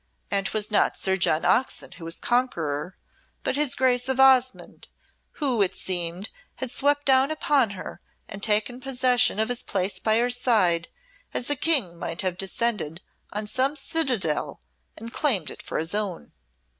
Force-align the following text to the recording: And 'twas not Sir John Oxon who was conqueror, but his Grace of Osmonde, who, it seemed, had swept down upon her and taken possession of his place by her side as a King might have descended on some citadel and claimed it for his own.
And 0.31 0.47
'twas 0.47 0.71
not 0.71 0.97
Sir 0.97 1.15
John 1.15 1.45
Oxon 1.45 1.91
who 1.91 2.05
was 2.05 2.17
conqueror, 2.17 2.97
but 3.43 3.55
his 3.55 3.75
Grace 3.75 4.09
of 4.09 4.19
Osmonde, 4.19 4.87
who, 5.33 5.61
it 5.61 5.75
seemed, 5.75 6.31
had 6.55 6.71
swept 6.71 7.05
down 7.05 7.29
upon 7.29 7.69
her 7.77 8.01
and 8.27 8.41
taken 8.41 8.79
possession 8.81 9.39
of 9.39 9.47
his 9.47 9.61
place 9.61 9.99
by 9.99 10.17
her 10.17 10.31
side 10.31 10.87
as 11.35 11.51
a 11.51 11.55
King 11.55 11.99
might 11.99 12.23
have 12.23 12.35
descended 12.39 13.03
on 13.31 13.45
some 13.45 13.75
citadel 13.75 14.59
and 14.97 15.13
claimed 15.13 15.51
it 15.51 15.61
for 15.61 15.77
his 15.77 15.93
own. 15.93 16.31